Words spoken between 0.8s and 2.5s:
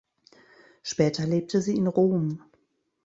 Später lebte sie in Rom.